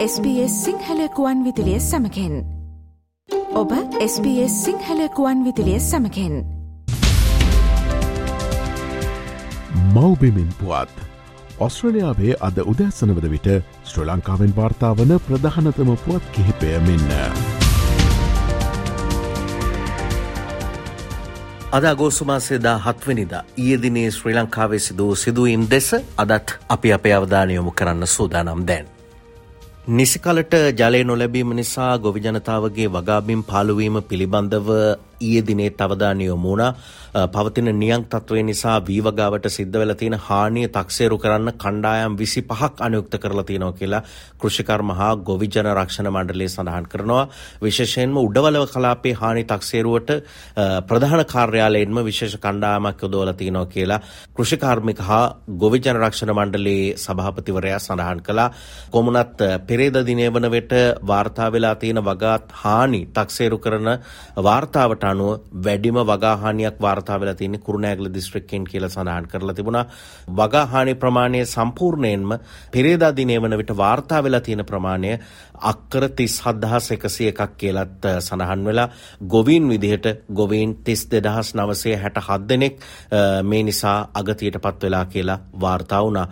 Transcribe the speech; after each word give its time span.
SBS 0.00 0.52
සිංහලකුවන් 0.64 1.40
විදිලිය 1.44 1.80
සමකෙන් 1.80 2.34
ඔබ 3.52 3.72
SBS 4.04 4.52
සිංහලකුවන් 4.58 5.40
විදිලිය 5.44 5.80
සමකෙන් 5.80 6.36
මවබෙමින් 9.94 10.46
පුවත් 10.60 10.94
ඔස්ට්‍රලයාාවේ 11.58 12.38
අද 12.40 12.60
උදැසනවද 12.64 13.26
විට 13.30 13.48
ශ්‍ර 13.84 14.06
ලංකාවෙන් 14.06 14.54
වාර්තාාවන 14.56 15.12
ප්‍රධානතම 15.26 15.90
පුවත් 15.98 16.30
කිහිපය 16.32 16.70
මෙන්න. 16.80 17.12
අද 21.72 21.84
අගෝසුමාසේදා 21.84 22.78
හත්වනිදා 22.78 23.42
ඊයදිනේ 23.58 24.06
ශ්‍රී 24.10 24.36
ලංකාවේ 24.36 24.80
සිදූ 24.80 25.10
සිදුවීම් 25.16 25.68
දෙස 25.70 25.90
අදත් 26.18 26.56
අපි 26.68 26.92
අපේ 26.92 27.14
අවධානයොමු 27.14 27.70
කරන්න 27.72 28.06
සූදානම් 28.06 28.64
දැන්. 28.66 28.88
නිසිකලට 29.90 30.54
ජලය 30.78 30.98
නොලැබීම 31.04 31.52
නිසා 31.52 31.92
ගොවිජනතාවගේ 31.98 32.88
වගාබිම් 32.88 33.40
පාලුවීම 33.42 33.96
පිළිබඳව 34.02 34.68
ඊයේ 35.20 35.42
දිනේ 35.42 35.70
අවධානය 35.80 36.24
යොමු 36.24 36.48
වුණා. 36.50 36.74
පවතින 37.26 37.68
නියං 37.74 38.04
තත්ත්වය 38.04 38.42
නිසා 38.42 38.76
වීවගාවට 38.80 39.46
සිද්ධ 39.48 39.72
වෙලා 39.74 39.96
තියෙන 39.96 40.14
හානිය 40.20 40.68
තක්සේරු 40.68 41.18
කරන්න 41.18 41.52
කණ්ඩායම් 41.54 42.16
25ක් 42.16 42.80
අනුයුක්ත 42.80 43.14
කරලා 43.16 43.44
තියෙනවා 43.44 43.72
කියලා 43.74 44.02
කෘෂිකර්ම 44.38 44.90
හා 44.92 45.16
ගොවිජන 45.18 45.70
රක්ෂණ 45.72 46.08
මණ්ඩලය 46.08 46.48
සඳහන් 46.48 46.86
කරනවා. 46.86 47.28
විශේෂයෙන්ම 47.60 48.16
උඩවලව 48.18 48.66
කලාපයේ 48.68 49.14
හානි 49.14 49.44
තක්සේරුවට 49.44 50.10
ප්‍රධාන 50.86 51.24
කාර්යාලයෙන්ම 51.26 51.98
විශේෂ 52.02 52.38
කණ්ඩායමක් 52.38 53.02
යොදවලා 53.02 53.34
තියෙනවා 53.34 53.66
කියලා 53.66 54.00
කෘෂිකාර්මික 54.32 55.00
හා 55.00 55.24
ගොවිජන 55.56 55.96
රක්ෂණ 55.96 56.32
මණ්ඩලයේ 56.32 56.96
සභාපතිවරයා 56.96 57.78
සඳහන් 57.80 58.22
කළා. 58.22 58.50
කොමුණත් 58.90 59.38
පෙරේද 59.66 60.00
දිනේ 60.06 60.30
වන 60.30 60.50
විට 60.50 60.72
වාර්තා 61.04 61.52
වෙලා 61.52 61.74
තියෙන 61.76 62.04
වගාත් 62.04 62.52
හානි 62.54 63.02
තක්සේරු 63.10 63.58
කරන 63.58 63.88
වාර්තාවට 64.38 65.09
අනුව 65.10 65.30
වැඩිම 65.64 65.98
වගාහානියක් 66.02 66.76
වාර්තා 66.80 67.20
වෙලා 67.20 67.34
තියෙන්නේ 67.34 67.64
කුරුණෑගල 67.66 68.08
දිස්ත්‍රික්කයෙන් 68.14 68.64
කියලා 68.64 68.90
සඳහන් 68.90 69.28
කරලා 69.32 69.54
තිබුණා. 69.54 69.84
වගාහානි 70.30 70.94
ප්‍රමාණය 70.96 71.40
සම්පූර්ණයෙන්ම 71.46 72.30
පෙරේදා 72.72 73.12
දිනේ 73.16 73.38
වන 73.42 73.58
විට 73.58 73.72
වාර්තා 73.76 74.22
වෙලා 74.22 74.40
තියෙන 74.40 74.64
ප්‍රමාණය 74.64 75.12
අක්කර 75.62 76.04
37101ක් 76.10 77.48
කියලත් 77.56 78.08
සඳහන් 78.20 78.64
වෙලා 78.64 78.88
ගොවීන් 79.28 79.68
විදිහට 79.68 80.06
ගොවීන් 80.34 80.76
32967 80.84 82.48
දෙනෙක් 82.48 82.80
මේ 83.44 83.62
නිසා 83.62 83.98
අගතියටපත් 84.14 84.82
වෙලා 84.82 85.04
කියලා 85.06 85.38
වාර්තා 85.60 86.04
වුණා. 86.04 86.26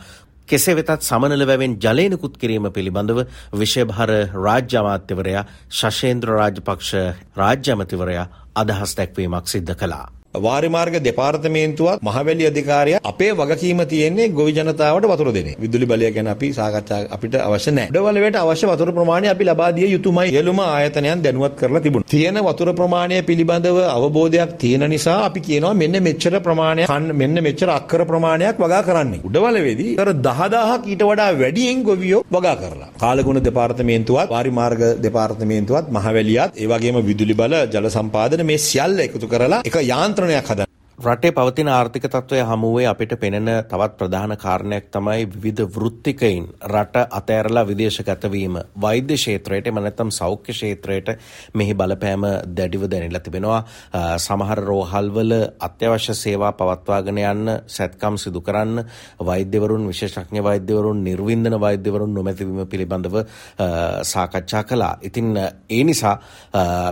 කෙසේ 0.48 0.76
වෙතත් 0.76 0.92
සමනල 0.98 1.46
වැවෙන් 1.46 1.78
ජලයනකුත් 1.78 2.36
කිරීම 2.36 2.68
පිළිබඳව 2.72 3.24
විශේභාර 3.54 4.12
රාජ්‍ය 4.36 4.78
අමාත්‍යවරයා 4.82 5.46
ශෂේන්ද්‍ර 5.70 6.34
රාජපක්ෂ 6.34 6.92
රාජ්‍ය 7.36 7.74
අමතිවරයා 7.74 8.28
අදහස් 8.56 8.96
දැක්වීමක් 8.96 9.46
සිද්ධ 9.46 9.74
කළා. 9.74 10.17
වාරිමාර්ග 10.34 10.96
දෙපාර්තමේන්තුවත් 11.00 12.02
මහවැලි 12.02 12.44
අධිකාරිය 12.48 12.96
අපේ 13.02 13.30
වගකීම 13.32 13.80
තියෙන්නේ 13.92 14.28
ගොවි 14.30 14.52
ජනතාවට 14.52 15.06
වතුර 15.06 15.32
දෙන. 15.32 15.48
විදුලි 15.58 15.86
බලය 15.86 16.10
ගැන 16.12 16.28
අපි 16.28 16.48
සාකච්ඡා 16.52 17.00
අපිට 17.10 17.34
අවශ්‍ය 17.36 17.72
නැහැ. 17.72 17.90
උඩවලවට 17.92 18.36
අවශ්‍ය 18.36 18.66
වතුර 18.66 18.92
ප්‍රමාණය 18.98 19.28
අපි 19.30 19.44
ලබා 19.44 19.70
දිය 19.76 19.88
යුතුමයි. 19.94 20.28
සියලුම 20.28 20.60
ආයතනයන් 20.60 21.22
දැනුවත් 21.24 21.54
කරලා 21.60 21.82
තිබුණා. 21.82 22.08
තියෙන 22.08 22.38
වතුර 22.48 22.74
ප්‍රමාණය 22.80 23.22
පිළිබඳව 23.22 23.78
අවබෝධයක් 23.86 24.52
තියෙන 24.58 24.84
නිසා 24.90 25.18
අපි 25.28 25.40
කියනවා 25.40 25.74
මෙන්න 25.82 25.96
මෙච්චර 26.08 26.34
ප්‍රමාණයක් 26.46 26.92
මෙන්න 27.22 27.42
මෙච්චර 27.48 27.68
අක්කර 27.78 28.04
ප්‍රමාණයක් 28.12 28.62
වගා 28.64 28.82
කරන්නේ. 28.88 29.22
උඩවලවේදී 29.28 29.96
අර 29.98 30.08
10000ක් 30.28 30.92
ඊට 30.92 31.06
වඩා 31.10 31.30
වැඩියෙන් 31.40 31.82
ගොවියෝ 31.82 32.22
වගා 32.36 32.56
කරලා. 32.62 32.90
කාලගුණ 33.04 33.42
දෙපාර්තමේන්තුවත් 33.48 34.28
වාරිමාර්ග 34.36 34.84
දෙපාර්තමේන්තුවත් 35.06 35.90
මහවැලියත් 35.98 36.62
ඒ 36.62 36.70
වගේම 36.74 37.02
විදුලි 37.10 37.40
බල 37.42 37.58
ජල 37.74 37.90
සම්පාදන 37.98 38.46
මේ 38.52 38.60
සියල්ල 38.68 39.04
එකතු 39.08 39.26
කරලා 39.34 39.62
එක 39.64 39.76
යාන්ත්‍රණ 39.92 40.17
નિમંત્રણે 40.18 40.36
આખા 40.36 40.67
රටේ 40.98 41.30
පවතින 41.30 41.68
ආර්ථික 41.70 42.02
තත්ත්වය 42.04 42.40
හමුවේ 42.42 42.86
අපිට 42.86 43.12
පෙනෙන 43.20 43.48
තවත් 43.70 43.96
ප්‍රධාන 43.96 44.36
කාරණයක් 44.36 44.86
තමයි 44.90 45.26
විවිධ 45.34 45.66
වෘත්තිකයින් 45.70 46.46
රට 46.66 47.04
අතෑරලා 47.10 47.62
විදේශගත 47.66 48.24
වීම. 48.26 48.56
වෛද්‍ය 48.76 49.14
ක්ෂේත්‍රයට 49.14 49.68
එම 49.68 49.74
නැත්නම් 49.76 50.10
සෞඛ්‍ය 50.10 50.52
ක්ෂේත්‍රයට 50.52 51.12
මෙහි 51.54 51.74
බලපෑම 51.74 52.24
දැඩිව 52.48 52.88
දැනෙලා 52.90 53.20
තිබෙනවා. 53.20 53.60
සමහර 54.16 54.58
රෝහල්වල 54.60 55.34
අත්‍යවශ්‍ය 55.60 56.14
සේවා 56.14 56.52
පවත්වාගෙන 56.54 57.18
යන්න 57.20 57.52
සැත්කම් 57.68 58.16
සිදු 58.16 58.40
කරන්න 58.40 58.82
වෛද්‍යවරුන් 59.20 59.86
විශේෂඥ 59.86 60.42
වෛද්‍යවරුන් 60.42 61.04
නිර්වින්දන 61.04 61.60
වෛද්‍යවරුන් 61.60 62.14
නොමැතිවීම 62.14 62.66
පිළිබඳව 62.66 63.20
සාකච්ඡා 64.04 64.64
කළා. 64.64 64.98
ඉතින් 65.02 65.36
ඒ 65.70 65.84
නිසා 65.84 66.18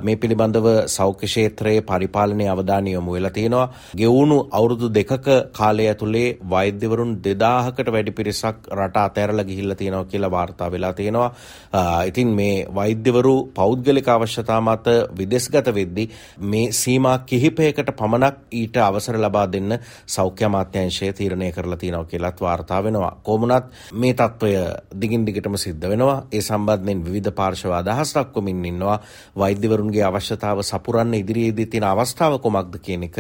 මේ 0.03 0.17
පිළිබඳව 0.17 0.87
සෞඛ්‍ය 0.87 1.27
ක්ෂේත්‍රයේ 1.27 1.83
පරිපාලනයේ 1.83 2.49
අවධානය 2.49 2.91
යොමු 2.93 3.13
වෙලා 3.13 3.31
තියෙනවා. 3.33 3.69
ගෙවුණු 3.97 4.37
අවුරුදු 4.51 4.89
දෙකක 4.91 5.27
කාලය 5.51 5.85
ඇතුළේ 5.85 6.37
වෛද්‍යවරුන් 6.47 7.11
දෙදාහකට 7.19 7.89
වැඩි 7.89 8.13
පිරිසක් 8.13 8.57
රට 8.71 8.97
අතෑරල 8.99 9.41
ගිහිල්ල 9.43 9.75
තියෙනව 9.75 10.03
කියලා 10.07 10.31
වාර්තා 10.31 10.69
වෙලා 10.69 10.93
තියෙනවා. 10.93 11.31
ඉතින් 12.05 12.29
මේ 12.31 12.67
වෛද්‍යවරු 12.71 13.35
පෞද්ගලික 13.51 14.09
අවශ්‍යතා 14.09 14.61
මත 14.63 14.87
විදෙස්ගත 15.13 15.71
වෙද්දි 15.71 16.05
මේ 16.45 16.73
සීමා 16.73 17.19
කිහිපයකට 17.21 17.93
පමණක් 17.93 18.37
ඊට 18.53 18.77
අවසර 18.79 19.19
ලබා 19.19 19.47
දෙන්න 19.49 19.79
සෞඛ්‍ය 20.09 20.49
මාත්‍යංශය 20.49 21.13
තීරණය 21.13 21.53
කරලා 21.53 21.77
තියෙනව 21.77 22.07
කියලත් 22.07 22.41
වාර්තා 22.41 22.83
වෙනවා. 22.83 23.13
කොමුණත් 23.23 23.73
මේ 23.95 24.15
තත්ත්වය 24.15 24.53
දිගින් 24.97 25.27
දිගටම 25.27 25.57
සිද්ධ 25.57 25.87
වෙනවා. 25.87 26.19
ඒ 26.29 26.43
සම්බන්ධයෙන් 26.43 27.05
විධ 27.07 27.33
පාර්ශව 27.33 27.73
අදහස් 27.73 28.15
දක්වමින් 28.15 28.65
ඉන්නවා. 28.67 28.99
වෛද්‍යවරුන්ගේ 29.37 30.05
අවශ්‍යතාව 30.05 30.63
සපුරන්න 30.65 31.15
ඉදිරියේදී 31.15 31.67
තියෙන 31.69 31.85
අවස්ථාව 31.87 32.41
කොමක්ද 32.41 32.77
කියන 32.79 33.03
එක 33.05 33.17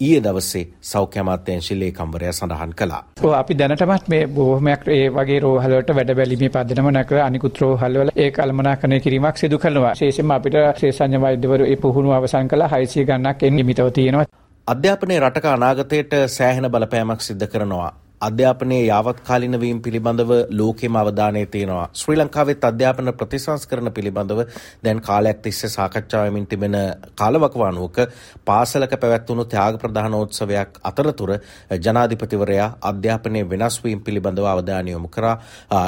ඊයේ 0.00 0.20
දවසේ 0.22 0.62
සෞඛ්‍ය 0.82 1.20
අමාත්‍යාංශ 1.20 1.70
ලේකම්වරයා 1.74 2.32
සඳහන් 2.32 2.72
කළා. 2.78 3.02
ඔව් 3.22 3.32
අපි 3.32 3.58
දැනටමත් 3.58 4.08
මේ 4.08 4.26
බොහොමයක් 4.28 4.88
ඒ 4.88 5.06
වගේ 5.10 5.40
රෝහල් 5.44 5.72
වලට 5.72 5.96
වැඩ 5.96 6.12
බැලීමේ 6.16 6.50
පදනම 6.50 6.90
නැකර 6.96 7.18
අනිකුත් 7.20 7.60
රෝහල් 7.62 7.98
වල 8.00 8.12
ඒ 8.16 8.30
කළමනාකරණය 8.32 9.00
කිරීමක් 9.00 9.36
සිදු 9.36 9.58
කරනවා. 9.58 9.92
විශේෂයෙන්ම 9.92 10.36
අපිට 10.36 10.60
ශේෂඥ 10.80 11.20
වෛද්‍යවරු 11.20 11.64
ඒ 11.66 11.76
පුහුණුව 11.78 12.12
අවසන් 12.12 12.48
කළා 12.48 12.70
600 12.70 13.08
ගණනක් 13.08 13.42
එන්න 13.42 13.56
නිමිතව 13.56 13.90
තියෙනවා. 13.92 14.28
අධ්‍යාපනයේ 14.66 15.20
රටක 15.20 15.46
අනාගතයට 15.46 16.12
සෑහෙන 16.28 16.70
බලපෑමක් 16.70 17.20
සිද්ධ 17.22 17.46
කරනවා. 17.46 17.92
අධ්‍යාපනයේ 18.20 18.84
යාවත්කාලින 18.84 19.60
වීම 19.60 19.78
පිළිබඳව 19.80 20.30
ලෝකෙම 20.50 20.96
අවධානය 20.96 21.46
තියෙනවා. 21.46 21.88
ශ්‍රී 21.94 22.18
ලංකාවෙත් 22.18 22.64
අධ්‍යාපන 22.64 23.12
ප්‍රතිසංස්කරණ 23.14 23.92
පිළිබඳව 23.92 24.40
දැන් 24.84 25.00
කාලයක් 25.00 25.38
තිස්සේ 25.38 25.70
සාකච්ඡා 25.70 26.24
වෙමින් 26.24 26.46
තිබෙන 26.46 26.76
කාලවකවානුවක 27.14 27.98
පාසලක 28.44 28.92
පැවැත්වුණු 28.96 29.44
ත්‍යාග 29.46 29.78
ප්‍රධානෝත්සවයක් 29.78 30.80
අතරතුර 30.82 31.32
ජනාධිපතිවරයා 31.78 32.68
අධ්‍යාපනයේ 32.82 33.48
වෙනස් 33.50 33.80
වීම 33.84 34.00
පිළිබඳව 34.00 34.46
අවධානය 34.46 34.90
යොමු 34.90 35.08
කරා. 35.08 35.36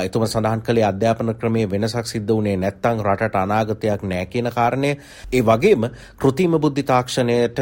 එතුම 0.03 0.27
සඳහන් 0.27 0.63
කළේ 0.63 0.85
අධ්‍යාපන 0.85 1.35
ක්‍රමයේ 1.35 1.71
වෙනසක් 1.71 2.07
සිද්ධ 2.07 2.33
වුණේ 2.33 2.57
නැත්නම් 2.57 3.05
රටට 3.07 3.37
අනාගතයක් 3.37 4.03
නැහැ 4.05 4.27
කියන 4.27 4.51
කාරණය. 4.51 4.95
ඒ 5.33 5.43
වගේම 5.43 5.89
කෘතිම 6.17 6.59
බුද්ධි 6.59 6.83
තාක්ෂණයට 6.85 7.59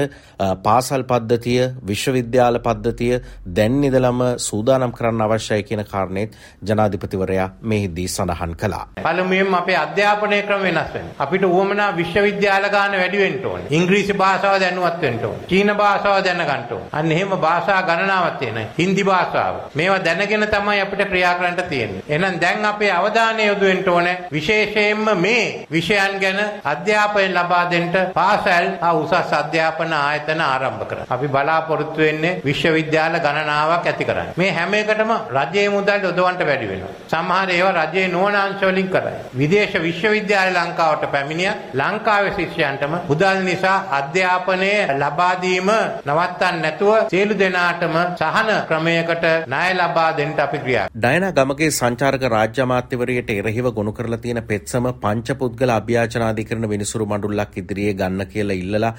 පාසල් 0.62 1.02
පද්ධතිය, 1.04 1.60
විශ්වවිද්‍යාල 1.82 2.58
පද්ධතිය 2.60 3.20
දැන් 3.50 3.84
ඉඳලම 3.84 4.20
සූ 4.38 4.59
සූදානම් 4.60 4.92
කරන්න 4.92 5.22
අවශ්‍යයි 5.22 5.62
කියන 5.62 5.82
කාරණේත් 5.86 6.36
ජනාධිපතිවරයා 6.62 7.48
මෙහිදී 7.62 8.08
සඳහන් 8.08 8.52
කළා. 8.54 8.84
පළමුවෙන්ම 8.98 9.54
අපේ 9.54 9.76
අධ්‍යාපනය 9.76 10.42
ක්‍රම 10.42 10.62
වෙනස් 10.62 10.92
වෙනවා. 10.94 11.14
අපිට 11.18 11.44
උවමනා 11.44 11.90
විශ්වවිද්‍යාල 11.92 12.66
ගාන 12.68 12.92
වැඩි 12.92 13.18
වෙන්න 13.18 13.46
ඕනේ. 13.46 13.68
ඉංග්‍රීසි 13.70 14.14
භාෂාව 14.14 14.60
දැනුවත් 14.60 15.00
වෙන්න 15.02 15.24
ඕනේ. 15.24 15.46
චීන 15.48 15.72
භාෂාව 15.74 16.24
දැනගන්න 16.24 16.72
ඕනේ. 16.72 16.88
අන්න 16.92 17.12
එහෙම 17.12 17.32
භාෂා 17.38 17.80
ගණනාවක් 17.82 18.38
තියෙනවා. 18.38 18.66
හින්දි 18.78 19.04
භාෂාව. 19.04 19.54
මේවා 19.74 20.00
දැනගෙන 20.00 20.46
තමයි 20.48 20.80
අපිට 20.80 21.04
ක්‍රියා 21.04 21.34
කරන්න 21.34 21.56
තියෙන්නේ. 21.64 22.02
එහෙනම් 22.08 22.40
දැන් 22.40 22.64
අපේ 22.64 22.92
අවධානය 22.92 23.42
යොදවෙන්න 23.44 23.88
ඕනේ 23.88 24.16
විශේෂයෙන්ම 24.32 25.06
මේ 25.18 25.44
විෂයන් 25.72 26.18
ගැන 26.18 26.40
අධ්‍යාපනය 26.64 27.26
ලබා 27.30 27.64
දෙන්න 27.66 27.90
පාසල් 28.14 28.68
හා 28.80 28.92
උසස් 28.94 29.34
අධ්‍යාපන 29.34 29.92
ආයතන 29.94 30.40
ආරම්භ 30.42 30.86
කරන්න. 30.86 31.08
අපි 31.10 31.26
බලාපොරොත්තු 31.28 32.00
වෙන්නේ 32.00 32.36
විශ්වවිද්‍යාල 32.44 33.20
ගණනාවක් 33.20 33.86
ඇති 33.86 34.04
කරන්න. 34.04 34.32
මේ 34.36 34.49
මේ 34.50 34.54
හැම 34.54 34.74
එකටම 34.74 35.10
රජයේ 35.34 35.68
මුදල් 35.70 36.04
යොදවන්න 36.04 36.38
බැරි 36.40 36.66
වෙනවා. 36.66 36.92
සමහර 37.10 37.50
ඒවා 37.50 37.84
රජයේ 37.84 38.06
නුවණ 38.08 38.38
අංශ 38.38 38.64
වලින් 38.64 38.88
කරයි. 38.88 39.14
විදේශ 39.34 39.76
විශ්වවිද්‍යාල 39.80 40.50
ලංකාවට 40.56 41.04
පැමිණිය 41.08 41.50
ලංකාවේ 41.74 42.32
ශිෂ්‍යයන්ටම 42.32 42.94
මුදල් 43.10 43.40
නිසා 43.42 43.76
අධ්‍යාපනය 43.98 44.70
ලබා 44.96 45.34
දීම 45.38 45.70
නවත්තන්න 46.06 46.60
නැතුව 46.60 46.94
සියලු 47.10 47.36
දෙනාටම 47.36 47.96
සහන 48.20 48.50
ක්‍රමයකට 48.70 49.26
ණය 49.46 49.70
ලබා 49.74 50.08
දෙන්න 50.12 50.34
අපි 50.38 50.60
ක්‍රියා 50.60 50.86
ඩයනා 50.96 51.32
ගමගේ 51.34 51.70
සංචාරක 51.72 52.26
රාජ්‍ය 52.28 52.62
අමාත්‍යවරයට 52.62 53.32
එරෙහිව 53.32 53.70
ගොනු 53.72 53.92
කරලා 53.92 54.20
තියෙන 54.20 54.42
පෙත්සම 54.44 54.90
පංච 54.96 55.38
පුද්ගල 55.40 55.70
අභ්‍යාචන 55.70 56.26
අධිකරණ 56.28 56.70
විනිසුරු 56.70 57.06
මඬුල්ලක් 57.06 57.56
ඉදිරියේ 57.56 57.94
ගන්න 57.94 58.26
කියලා 58.28 58.58
ඉල්ලලා 58.58 58.94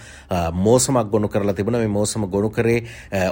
මෝසමක් 0.61 1.07
ගොනු 1.09 1.27
කරලා 1.29 1.57
තිබුණා 1.59 1.83
මේ 1.83 1.91
මෝසම 1.91 2.25
ගොනු 2.27 2.49
කරේ 2.51 2.79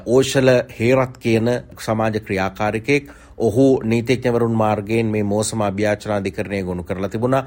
ඕෂල 0.07 0.50
හේරත් 0.72 1.18
කියන 1.19 1.50
සමාජ 1.80 2.08
ක්‍රියාකාරිකයෙක් 2.17 3.03
ඔහු 3.39 3.65
නීතිඥවරුන් 3.83 4.53
මාර්ගයෙන් 4.53 5.07
මේ 5.07 5.24
මෝසම 5.24 5.62
අභ්‍යාචනාධිකරණය 5.62 6.63
ගොනු 6.63 6.83
කරලා 6.83 7.09
තිබුණා. 7.09 7.44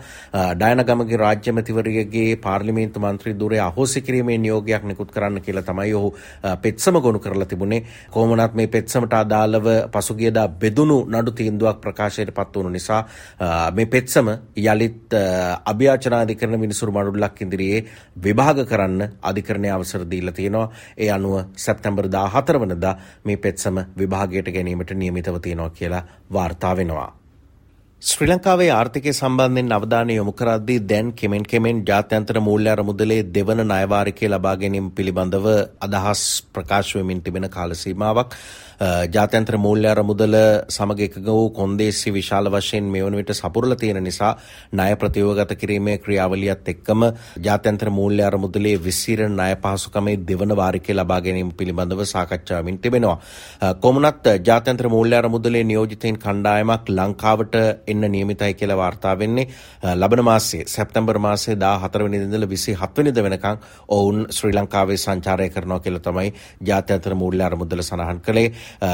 ඩයනගමගේ 0.55 1.17
රාජ්‍යමතිවරයගේ 1.19 2.37
පාර්ලිමේන්තු 2.39 3.01
මන්ත්‍රී 3.01 3.37
දුරේ 3.37 3.61
අහෝසි 3.61 4.01
කිරීමේ 4.01 4.39
නියෝගයක් 4.39 4.85
නිකුත් 4.85 5.11
කරන්න 5.11 5.41
කියලා 5.41 5.63
තමයි 5.63 5.95
ඔහු 5.95 6.15
පෙත්සම 6.59 6.99
ගොනු 6.99 7.19
කරලා 7.19 7.47
තිබුණේ. 7.47 7.85
කොහොමනත් 8.11 8.55
මේ 8.55 8.67
පෙත්සමට 8.69 9.13
අදාළව 9.15 9.67
පසුගියදා 9.91 10.49
බෙදුණු 10.57 10.99
නඩු 11.07 11.33
තීන්දුවක් 11.33 11.81
ප්‍රකාශයට 11.81 12.33
පත් 12.33 12.57
වුණු 12.57 12.71
නිසා 12.71 13.03
මේ 13.73 13.87
පෙත්සම 13.87 14.33
යළිත් 14.57 15.19
අභ්‍යාචනාධිකරණ 15.67 16.61
විනිසුරු 16.61 16.93
මඩුල්ලක් 16.93 17.43
ඉදිරියේ 17.43 17.85
විභාග 18.19 18.65
කරන්න 18.65 19.09
අධිකරණය 19.23 19.71
අවසර 19.71 20.07
දීලා 20.07 20.33
තියෙනවා. 20.33 20.69
ඒ 20.99 21.11
අනුව 21.11 21.35
සැප්තැම්බර් 21.57 22.09
14 22.09 22.59
වනදා 22.59 22.97
මේ 23.25 23.37
පෙත්සම 23.39 23.77
විභාගයට 23.99 24.49
ගැනීමට 24.49 24.91
නියමිතව 24.95 25.41
තියෙනවා 25.41 25.71
කියලා 25.83 26.07
වාර්තා 26.39 26.77
වෙනවා. 26.77 27.11
ශ්‍රී 28.03 28.27
ලංකාවේ 28.29 28.71
ආර්ථිකය 28.71 29.11
සම්බන්ධයෙන් 29.11 29.75
අවධානය 29.75 30.15
යොමු 30.15 30.33
කරද්දී 30.33 30.79
දැන් 30.85 31.13
කෙමෙන් 31.13 31.45
කෙමෙන් 31.45 31.83
ජාත්‍යන්තර 31.87 32.39
මූල්‍ය 32.41 32.69
අරමුදලේ 32.69 33.19
දෙවන 33.29 33.63
ණයවාරිකය 33.63 34.27
ලබා 34.29 34.55
ගැනීම 34.57 34.89
පිළිබඳව 34.93 35.47
අදහස් 35.81 36.23
ප්‍රකාශ 36.51 36.91
වෙමින් 36.97 37.21
තිබෙන 37.21 37.47
කාල 37.49 37.75
සීමාවක් 37.77 38.35
ජාත්‍යන්ත්‍ර 39.09 39.57
මූල්‍ය 39.57 39.87
අරමුදල 39.87 40.35
සමග 40.69 41.01
එකග 41.01 41.27
වූ 41.29 41.51
කොන්දේසි 41.51 42.11
විශාල 42.11 42.49
වශයෙන් 42.49 42.87
මේ 42.87 43.03
වන 43.03 43.17
විට 43.17 43.33
සපුරල 43.33 43.75
තියෙන 43.77 44.01
නිසා 44.01 44.33
ණය 44.73 44.97
ප්‍රතියෝගත 44.97 45.55
කිරීමේ 45.55 45.97
ක්‍රියාවලියත් 45.99 46.69
එක්කම 46.69 47.05
ජාත්‍යන්ත්‍ර 47.41 47.91
මූල්‍ය 47.91 48.23
අරමුදලේ 48.23 48.75
විසිරණ 48.81 49.37
ණය 49.37 49.55
පහසුකමේ 49.59 50.17
දෙවන 50.25 50.57
වාරිකය 50.57 50.95
ලබා 50.95 51.21
ගැනීම 51.21 51.53
පිළිබඳව 51.53 52.03
සාකච්ඡාවමින් 52.07 52.79
තිබෙනවා. 52.79 53.19
කොමුණත් 53.81 54.27
ජාත්‍යන්ත්‍ර 54.43 54.89
මූල්‍ය 54.89 55.15
අරමුදලේ 55.15 55.65
නියෝජිතයින් 55.65 56.19
කණ්ඩායමක් 56.19 56.91
ලංකාවට 56.91 57.55
එන්න 57.93 58.11
නියමිතයි 58.13 58.55
කියලා 58.55 58.77
වාර්තා 58.77 59.15
වෙන්නේ 59.19 59.47
ලබන 59.95 60.25
මාසේ 60.25 60.63
සැප්තැම්බර් 60.67 61.19
මාසේ 61.19 61.57
14 61.57 62.05
වෙනිදා 62.05 62.27
ඉඳලා 62.29 62.49
27 62.49 62.99
වෙනිදා 62.99 63.25
වෙනකන් 63.25 63.57
ඔවුන් 63.91 64.27
ශ්‍රී 64.31 64.55
ලංකාවේ 64.55 64.99
සංචාරය 64.99 65.49
කරනවා 65.51 65.81
කියලා 65.81 66.03
තමයි 66.03 66.33
ජාත්‍යන්තර 66.67 67.15
මූල්‍ය 67.15 67.43
අරමුදල 67.43 67.83
සඳහන් 67.83 68.21
කළේ. 68.21 68.49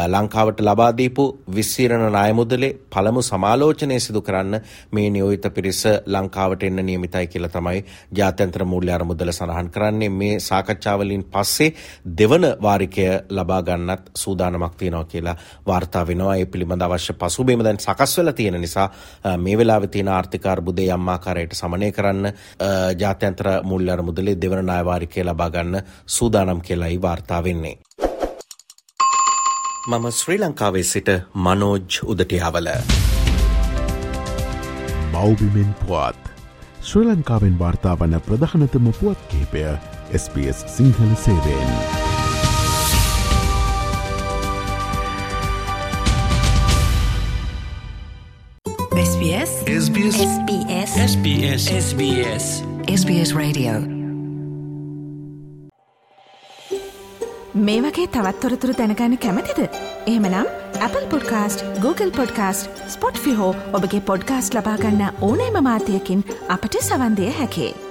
ලංකාවට 0.08 0.60
ලබා 0.60 0.90
දීපු 0.92 1.24
විස්සීරණ 1.54 2.06
ණය 2.08 2.32
මුදලේ 2.32 2.72
පළමු 2.90 3.22
සමාලෝචනය 3.22 4.00
සිදු 4.00 4.22
කරන්න 4.22 4.60
මේ 4.92 5.10
නියෝජිත 5.10 5.46
පිරිස 5.54 5.82
ලංකාවට 6.06 6.62
එන්න 6.62 6.82
නියමිතයි 6.82 7.26
කියලා 7.26 7.50
තමයි 7.50 7.84
ජාත්‍යන්තර 8.12 8.64
මූල්‍ය 8.64 8.92
අරමුදල 8.92 9.32
සඳහන් 9.32 9.70
කරන්නේ 9.70 10.10
මේ 10.12 10.34
සාකච්ඡාවලින් 10.40 11.24
පස්සේ 11.26 11.70
දෙවන 12.18 12.46
වාරිකය 12.62 13.06
ලබා 13.30 13.62
ගන්නත් 13.62 14.10
සූදානමක් 14.16 14.74
තියෙනවා 14.76 15.04
කියලා 15.04 15.36
වාර්තා 15.66 16.06
වෙනවා. 16.06 16.36
ඒ 16.36 16.46
පිළිබඳ 16.46 16.82
අවශ්‍ය 16.82 17.12
පසුබිම 17.14 17.64
දැන් 17.64 17.78
සකස් 17.78 18.18
වෙලා 18.18 18.32
තියෙන 18.32 18.60
නිසා 18.60 18.87
මේ 19.44 19.58
වෙලාවේ 19.58 19.92
තියෙන 19.96 20.08
ආර්ථික 20.08 20.46
අර්බුදය 20.46 20.86
යම් 20.94 21.08
ආකාරයකට 21.14 21.58
සමනය 21.60 21.90
කරන්න 21.92 22.32
ජාත්‍යන්තර 23.02 23.50
මූල්‍ය 23.64 23.90
අරමුදලේ 23.96 24.40
දෙවන 24.42 24.64
ණය 24.64 24.80
වාරිකය 24.90 25.24
ලබා 25.24 25.50
ගන්න 25.50 25.82
සූදානම් 26.06 26.60
කියලායි 26.68 27.02
වාර්තා 27.02 27.44
වෙන්නේ. 27.44 27.76
මම 29.88 30.08
ශ්‍රී 30.12 30.38
ලංකාවේ 30.38 30.82
සිට 30.82 31.08
මනෝජ් 31.34 32.00
උදටියාවල. 32.14 32.68
බෞබිමෙන් 35.12 35.70
පුවත් 35.84 36.28
ශ්‍රී 36.88 37.06
ලංකාවෙන් 37.06 37.56
වාර්තාාවන 37.62 38.20
ප්‍රධානතම 38.26 38.92
පුවත් 39.00 39.24
කිහිපය 39.30 39.64
SBS 40.20 40.60
Sinhala 40.76 41.16
සේවෙන්. 41.24 41.97
SBS? 48.98 49.50
SBS. 49.84 50.16
SBS. 50.18 50.90
SBS. 51.12 51.62
SBS. 51.88 52.44
SBS 53.00 53.30
Radio. 53.34 53.72
මේ 57.54 57.82
වගේ 57.82 58.06
තවත්තොරතුරු 58.06 58.72
දැනගන්න 58.78 59.16
කැමතිද. 59.16 59.60
එහෙමනම් 60.06 60.46
Apple 60.80 61.06
podcast 61.10 61.64
Google 61.80 62.10
podcast 62.10 62.82
Spotify 63.18 63.54
ඔබගේ 63.72 64.00
පොඩ්කාස්ට 64.00 64.54
ලබාගන්න 64.54 65.04
ඕනෑම 65.20 65.62
මාතයකින් 65.62 66.24
අපට 66.48 66.74
සවන්දය 66.80 67.30
හැකේ. 67.38 67.87